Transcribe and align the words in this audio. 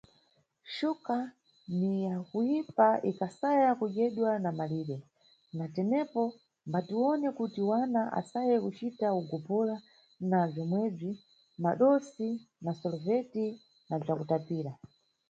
Xuka 0.75 1.17
ni 1.79 1.91
yakuyipa 2.05 2.87
ikasaya 3.09 3.69
kudyedwa 3.79 4.31
na 4.43 4.49
malire, 4.59 4.97
na 5.57 5.65
tenepo 5.75 6.23
mbatiwone 6.67 7.27
kuti 7.37 7.61
wana 7.71 8.01
asaye 8.19 8.55
kucita 8.63 9.07
ugopola 9.19 9.75
na 10.29 10.39
bzomwebzi, 10.49 11.11
madosi 11.63 12.27
na 12.63 12.71
soloveti 12.79 13.45
na 13.89 13.95
bzakutapira. 14.01 14.71